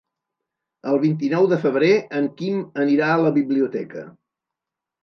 [0.91, 1.91] El vint-i-nou de febrer
[2.21, 4.09] en Quim anirà a la biblioteca.